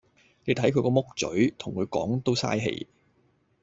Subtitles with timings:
[0.45, 2.87] 你睇佢個木嘴，同佢講都曬氣